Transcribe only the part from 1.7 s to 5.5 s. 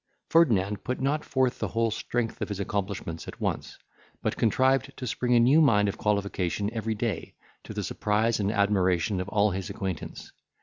strength of his accomplishments at once, but contrived to spring a